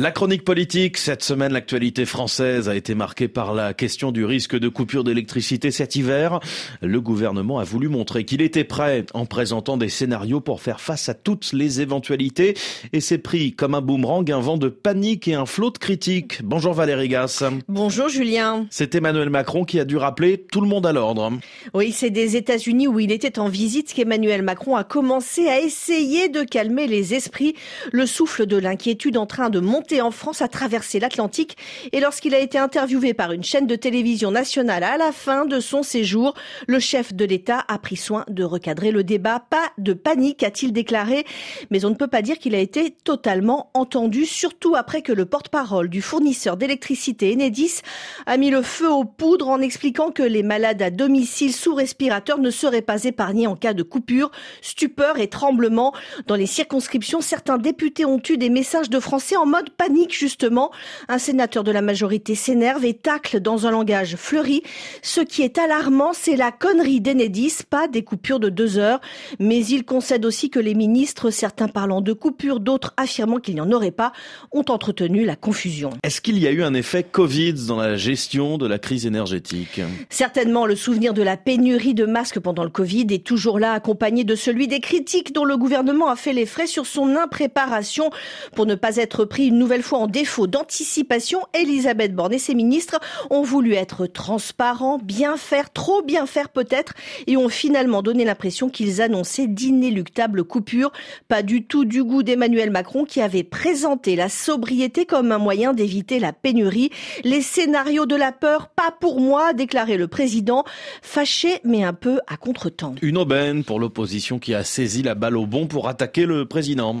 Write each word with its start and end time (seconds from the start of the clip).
La 0.00 0.12
chronique 0.12 0.44
politique, 0.44 0.96
cette 0.96 1.24
semaine, 1.24 1.52
l'actualité 1.52 2.06
française 2.06 2.68
a 2.68 2.76
été 2.76 2.94
marquée 2.94 3.26
par 3.26 3.52
la 3.52 3.74
question 3.74 4.12
du 4.12 4.24
risque 4.24 4.56
de 4.56 4.68
coupure 4.68 5.02
d'électricité 5.02 5.72
cet 5.72 5.96
hiver. 5.96 6.38
Le 6.80 7.00
gouvernement 7.00 7.58
a 7.58 7.64
voulu 7.64 7.88
montrer 7.88 8.24
qu'il 8.24 8.40
était 8.40 8.62
prêt 8.62 9.06
en 9.12 9.26
présentant 9.26 9.76
des 9.76 9.88
scénarios 9.88 10.40
pour 10.40 10.60
faire 10.60 10.80
face 10.80 11.08
à 11.08 11.14
toutes 11.14 11.52
les 11.52 11.80
éventualités 11.80 12.56
et 12.92 13.00
s'est 13.00 13.18
pris 13.18 13.54
comme 13.54 13.74
un 13.74 13.80
boomerang 13.80 14.30
un 14.30 14.38
vent 14.38 14.56
de 14.56 14.68
panique 14.68 15.26
et 15.26 15.34
un 15.34 15.46
flot 15.46 15.70
de 15.70 15.78
critiques. 15.78 16.44
Bonjour 16.44 16.74
Valérie 16.74 17.08
Gasse. 17.08 17.42
Bonjour 17.66 18.08
Julien. 18.08 18.68
C'est 18.70 18.94
Emmanuel 18.94 19.30
Macron 19.30 19.64
qui 19.64 19.80
a 19.80 19.84
dû 19.84 19.96
rappeler 19.96 20.38
tout 20.38 20.60
le 20.60 20.68
monde 20.68 20.86
à 20.86 20.92
l'ordre. 20.92 21.32
Oui, 21.74 21.90
c'est 21.90 22.10
des 22.10 22.36
États-Unis 22.36 22.86
où 22.86 23.00
il 23.00 23.10
était 23.10 23.40
en 23.40 23.48
visite 23.48 23.92
qu'Emmanuel 23.92 24.42
Macron 24.42 24.76
a 24.76 24.84
commencé 24.84 25.48
à 25.48 25.58
essayer 25.58 26.28
de 26.28 26.44
calmer 26.44 26.86
les 26.86 27.14
esprits. 27.14 27.56
Le 27.90 28.06
souffle 28.06 28.46
de 28.46 28.56
l'inquiétude 28.56 29.16
en 29.16 29.26
train 29.26 29.50
de 29.50 29.58
monter 29.58 29.87
en 30.00 30.10
France 30.10 30.42
a 30.42 30.48
traversé 30.48 31.00
l'Atlantique 31.00 31.56
et 31.92 32.00
lorsqu'il 32.00 32.34
a 32.34 32.38
été 32.38 32.58
interviewé 32.58 33.14
par 33.14 33.32
une 33.32 33.42
chaîne 33.42 33.66
de 33.66 33.74
télévision 33.74 34.30
nationale 34.30 34.84
à 34.84 34.96
la 34.96 35.12
fin 35.12 35.46
de 35.46 35.60
son 35.60 35.82
séjour, 35.82 36.34
le 36.66 36.78
chef 36.78 37.14
de 37.14 37.24
l'État 37.24 37.64
a 37.68 37.78
pris 37.78 37.96
soin 37.96 38.24
de 38.28 38.44
recadrer 38.44 38.90
le 38.90 39.04
débat. 39.04 39.40
Pas 39.50 39.72
de 39.78 39.92
panique, 39.92 40.42
a-t-il 40.42 40.72
déclaré, 40.72 41.24
mais 41.70 41.84
on 41.84 41.90
ne 41.90 41.94
peut 41.94 42.06
pas 42.06 42.22
dire 42.22 42.38
qu'il 42.38 42.54
a 42.54 42.58
été 42.58 42.90
totalement 42.90 43.70
entendu, 43.74 44.26
surtout 44.26 44.74
après 44.74 45.02
que 45.02 45.12
le 45.12 45.24
porte-parole 45.24 45.88
du 45.88 46.02
fournisseur 46.02 46.56
d'électricité 46.56 47.32
Enedis 47.32 47.80
a 48.26 48.36
mis 48.36 48.50
le 48.50 48.62
feu 48.62 48.90
aux 48.90 49.04
poudres 49.04 49.48
en 49.48 49.60
expliquant 49.60 50.10
que 50.10 50.22
les 50.22 50.42
malades 50.42 50.82
à 50.82 50.90
domicile 50.90 51.54
sous 51.54 51.74
respirateur 51.74 52.38
ne 52.38 52.50
seraient 52.50 52.82
pas 52.82 53.04
épargnés 53.04 53.46
en 53.46 53.56
cas 53.56 53.74
de 53.74 53.82
coupure, 53.82 54.30
stupeur 54.60 55.18
et 55.18 55.28
tremblement. 55.28 55.94
Dans 56.26 56.36
les 56.36 56.46
circonscriptions, 56.46 57.20
certains 57.20 57.58
députés 57.58 58.04
ont 58.04 58.20
eu 58.28 58.36
des 58.36 58.50
messages 58.50 58.90
de 58.90 59.00
Français 59.00 59.36
en 59.36 59.46
mode 59.46 59.70
panique 59.78 60.14
justement. 60.14 60.70
Un 61.08 61.18
sénateur 61.18 61.64
de 61.64 61.70
la 61.70 61.80
majorité 61.80 62.34
s'énerve 62.34 62.84
et 62.84 62.94
tacle 62.94 63.40
dans 63.40 63.66
un 63.66 63.70
langage 63.70 64.16
fleuri. 64.16 64.62
Ce 65.02 65.20
qui 65.20 65.42
est 65.42 65.56
alarmant, 65.56 66.12
c'est 66.12 66.36
la 66.36 66.52
connerie 66.52 67.00
d'Enedis, 67.00 67.58
pas 67.70 67.88
des 67.88 68.02
coupures 68.02 68.40
de 68.40 68.50
deux 68.50 68.76
heures. 68.76 69.00
Mais 69.38 69.64
il 69.64 69.84
concède 69.84 70.26
aussi 70.26 70.50
que 70.50 70.58
les 70.58 70.74
ministres, 70.74 71.30
certains 71.30 71.68
parlant 71.68 72.00
de 72.00 72.12
coupures, 72.12 72.60
d'autres 72.60 72.92
affirmant 72.96 73.38
qu'il 73.38 73.54
n'y 73.54 73.60
en 73.60 73.72
aurait 73.72 73.92
pas, 73.92 74.12
ont 74.52 74.64
entretenu 74.68 75.24
la 75.24 75.36
confusion. 75.36 75.90
Est-ce 76.02 76.20
qu'il 76.20 76.38
y 76.38 76.46
a 76.46 76.50
eu 76.50 76.62
un 76.62 76.74
effet 76.74 77.04
Covid 77.04 77.54
dans 77.68 77.76
la 77.76 77.96
gestion 77.96 78.58
de 78.58 78.66
la 78.66 78.78
crise 78.78 79.06
énergétique? 79.06 79.80
Certainement, 80.10 80.66
le 80.66 80.74
souvenir 80.74 81.14
de 81.14 81.22
la 81.22 81.36
pénurie 81.36 81.94
de 81.94 82.04
masques 82.04 82.40
pendant 82.40 82.64
le 82.64 82.70
Covid 82.70 83.06
est 83.10 83.24
toujours 83.24 83.60
là, 83.60 83.72
accompagné 83.72 84.24
de 84.24 84.34
celui 84.34 84.66
des 84.66 84.80
critiques 84.80 85.32
dont 85.32 85.44
le 85.44 85.56
gouvernement 85.56 86.08
a 86.08 86.16
fait 86.16 86.32
les 86.32 86.46
frais 86.46 86.66
sur 86.66 86.86
son 86.86 87.14
impréparation 87.16 88.10
pour 88.54 88.66
ne 88.66 88.74
pas 88.74 88.96
être 88.96 89.24
pris 89.24 89.46
une 89.46 89.57
nouvelle 89.58 89.82
fois 89.82 89.98
en 89.98 90.06
défaut 90.06 90.46
d'anticipation, 90.46 91.40
Elisabeth 91.54 92.14
Borne 92.14 92.32
et 92.32 92.38
ses 92.38 92.54
ministres 92.54 93.00
ont 93.30 93.42
voulu 93.42 93.74
être 93.74 94.06
transparents, 94.06 94.98
bien 94.98 95.36
faire, 95.36 95.72
trop 95.72 96.02
bien 96.02 96.26
faire 96.26 96.48
peut-être, 96.48 96.94
et 97.26 97.36
ont 97.36 97.48
finalement 97.48 98.02
donné 98.02 98.24
l'impression 98.24 98.68
qu'ils 98.68 99.02
annonçaient 99.02 99.46
d'inéluctables 99.46 100.44
coupures. 100.44 100.92
Pas 101.28 101.42
du 101.42 101.64
tout 101.64 101.84
du 101.84 102.04
goût 102.04 102.22
d'Emmanuel 102.22 102.70
Macron 102.70 103.04
qui 103.04 103.20
avait 103.20 103.42
présenté 103.42 104.16
la 104.16 104.28
sobriété 104.28 105.04
comme 105.04 105.32
un 105.32 105.38
moyen 105.38 105.72
d'éviter 105.72 106.18
la 106.18 106.32
pénurie. 106.32 106.90
Les 107.24 107.42
scénarios 107.42 108.06
de 108.06 108.16
la 108.16 108.32
peur, 108.32 108.68
pas 108.68 108.94
pour 109.00 109.20
moi, 109.20 109.52
déclarait 109.52 109.96
le 109.96 110.08
président, 110.08 110.64
fâché 111.02 111.60
mais 111.64 111.84
un 111.84 111.92
peu 111.92 112.20
à 112.26 112.36
contretemps. 112.36 112.94
Une 113.02 113.18
aubaine 113.18 113.64
pour 113.64 113.80
l'opposition 113.80 114.38
qui 114.38 114.54
a 114.54 114.64
saisi 114.64 115.02
la 115.02 115.14
balle 115.14 115.36
au 115.36 115.46
bon 115.46 115.66
pour 115.66 115.88
attaquer 115.88 116.26
le 116.26 116.46
président. 116.46 116.96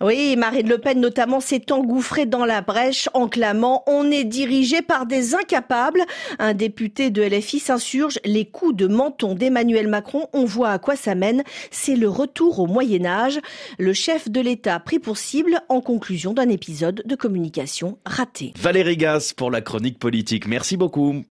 Oui, 0.00 0.36
Marine 0.36 0.68
Le 0.68 0.78
Pen 0.78 1.00
notamment 1.00 1.40
s'est 1.40 1.72
engouffrée 1.72 1.93
dans 2.26 2.44
la 2.44 2.60
brèche 2.60 3.08
en 3.14 3.28
clamant 3.28 3.84
On 3.86 4.10
est 4.10 4.24
dirigé 4.24 4.82
par 4.82 5.06
des 5.06 5.34
incapables. 5.34 6.02
Un 6.38 6.52
député 6.52 7.10
de 7.10 7.22
LFI 7.22 7.60
s'insurge. 7.60 8.18
Les 8.24 8.44
coups 8.44 8.74
de 8.74 8.86
menton 8.86 9.34
d'Emmanuel 9.34 9.88
Macron, 9.88 10.26
on 10.32 10.44
voit 10.44 10.70
à 10.70 10.78
quoi 10.78 10.96
ça 10.96 11.14
mène. 11.14 11.44
C'est 11.70 11.94
le 11.94 12.08
retour 12.08 12.58
au 12.58 12.66
Moyen-Âge. 12.66 13.38
Le 13.78 13.92
chef 13.92 14.28
de 14.28 14.40
l'État 14.40 14.80
pris 14.80 14.98
pour 14.98 15.18
cible 15.18 15.60
en 15.68 15.80
conclusion 15.80 16.32
d'un 16.32 16.48
épisode 16.48 17.02
de 17.04 17.14
communication 17.14 17.98
raté. 18.04 18.52
Valérie 18.58 18.96
Gas 18.96 19.32
pour 19.36 19.50
la 19.50 19.60
chronique 19.60 19.98
politique. 19.98 20.48
Merci 20.48 20.76
beaucoup. 20.76 21.22